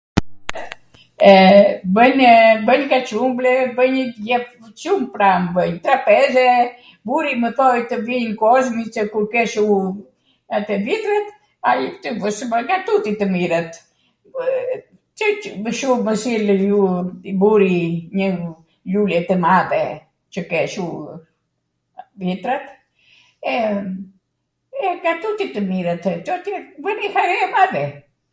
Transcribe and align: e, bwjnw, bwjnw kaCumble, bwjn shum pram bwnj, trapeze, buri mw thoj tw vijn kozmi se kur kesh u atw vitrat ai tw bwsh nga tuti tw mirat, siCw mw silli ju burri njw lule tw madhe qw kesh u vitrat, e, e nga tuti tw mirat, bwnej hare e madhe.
e, 1.31 1.33
bwjnw, 1.95 2.23
bwjnw 2.67 2.87
kaCumble, 2.93 3.51
bwjn 3.75 3.97
shum 4.83 5.01
pram 5.17 5.41
bwnj, 5.57 5.75
trapeze, 5.85 6.45
buri 7.09 7.31
mw 7.43 7.49
thoj 7.59 7.79
tw 7.91 7.97
vijn 8.07 8.31
kozmi 8.41 8.83
se 8.95 9.01
kur 9.11 9.25
kesh 9.33 9.53
u 9.65 9.77
atw 10.59 10.71
vitrat 10.87 11.27
ai 11.71 11.83
tw 12.05 12.09
bwsh 12.23 12.41
nga 12.69 12.77
tuti 12.87 13.11
tw 13.19 13.25
mirat, 13.35 13.71
siCw 15.19 15.65
mw 16.05 16.11
silli 16.23 16.55
ju 16.63 16.81
burri 17.43 17.77
njw 18.17 18.29
lule 18.95 19.19
tw 19.29 19.35
madhe 19.45 19.83
qw 20.33 20.41
kesh 20.55 20.77
u 20.85 20.91
vitrat, 22.23 22.65
e, 23.53 23.55
e 24.85 24.87
nga 25.01 25.11
tuti 25.25 25.45
tw 25.53 25.59
mirat, 25.71 26.03
bwnej 26.81 27.09
hare 27.19 27.35
e 27.49 27.51
madhe. 27.59 27.87